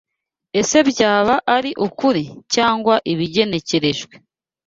[0.59, 4.13] Ese byaba ari ukuri cyangwa ibigenekerejwe